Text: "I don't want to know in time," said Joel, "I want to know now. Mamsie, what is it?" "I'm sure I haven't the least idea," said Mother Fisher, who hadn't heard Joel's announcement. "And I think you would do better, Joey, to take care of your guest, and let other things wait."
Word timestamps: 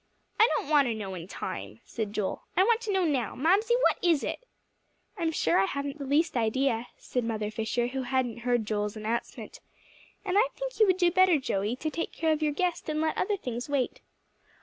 "I 0.39 0.49
don't 0.55 0.67
want 0.67 0.87
to 0.87 0.95
know 0.95 1.13
in 1.13 1.27
time," 1.27 1.79
said 1.85 2.11
Joel, 2.11 2.41
"I 2.57 2.63
want 2.63 2.81
to 2.81 2.91
know 2.91 3.05
now. 3.05 3.35
Mamsie, 3.35 3.75
what 3.83 3.97
is 4.01 4.23
it?" 4.23 4.47
"I'm 5.15 5.31
sure 5.31 5.59
I 5.59 5.65
haven't 5.65 5.99
the 5.99 6.07
least 6.07 6.35
idea," 6.35 6.87
said 6.97 7.23
Mother 7.23 7.51
Fisher, 7.51 7.85
who 7.85 8.01
hadn't 8.01 8.37
heard 8.39 8.65
Joel's 8.65 8.97
announcement. 8.97 9.59
"And 10.25 10.39
I 10.39 10.47
think 10.55 10.79
you 10.79 10.87
would 10.87 10.97
do 10.97 11.11
better, 11.11 11.37
Joey, 11.37 11.75
to 11.75 11.91
take 11.91 12.11
care 12.13 12.31
of 12.31 12.41
your 12.41 12.51
guest, 12.51 12.89
and 12.89 12.99
let 12.99 13.15
other 13.15 13.37
things 13.37 13.69
wait." 13.69 14.01